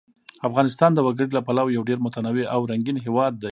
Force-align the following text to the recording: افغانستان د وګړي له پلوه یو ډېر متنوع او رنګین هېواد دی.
افغانستان 0.47 0.91
د 0.93 0.99
وګړي 1.07 1.27
له 1.37 1.41
پلوه 1.47 1.69
یو 1.75 1.87
ډېر 1.89 1.99
متنوع 2.05 2.45
او 2.53 2.61
رنګین 2.71 2.97
هېواد 3.05 3.33
دی. 3.43 3.49